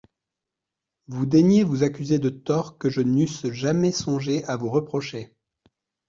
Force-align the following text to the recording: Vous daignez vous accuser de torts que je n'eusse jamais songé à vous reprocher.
Vous 1.05 1.27
daignez 1.27 1.63
vous 1.63 1.83
accuser 1.83 2.17
de 2.17 2.29
torts 2.29 2.79
que 2.79 2.89
je 2.89 3.01
n'eusse 3.01 3.45
jamais 3.51 3.91
songé 3.91 4.43
à 4.45 4.55
vous 4.57 4.71
reprocher. 4.71 5.31